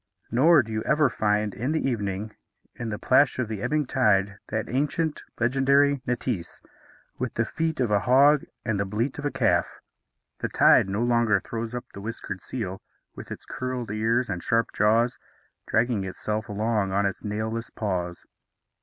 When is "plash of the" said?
2.97-3.61